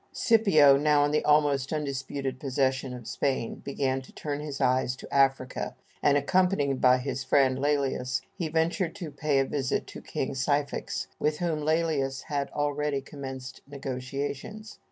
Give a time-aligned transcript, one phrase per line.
[0.11, 5.13] Scipio, now in the almost undisputed possession of Spain, began to turn his eyes to
[5.13, 10.33] Africa, and, accompanied by his friend Lælius, he ventured to pay a visit to King
[10.33, 14.79] Syphax, with whom Lælius had already commenced negotiations.